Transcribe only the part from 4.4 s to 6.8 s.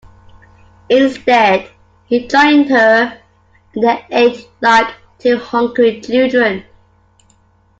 like two hungry children.